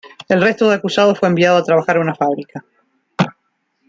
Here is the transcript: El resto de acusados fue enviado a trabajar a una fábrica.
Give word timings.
El 0.27 0.41
resto 0.41 0.67
de 0.67 0.73
acusados 0.77 1.19
fue 1.19 1.29
enviado 1.29 1.57
a 1.57 1.63
trabajar 1.63 1.97
a 1.97 2.01
una 2.01 2.15
fábrica. 2.15 2.65